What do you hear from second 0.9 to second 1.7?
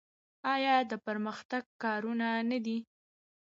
د پرمختګ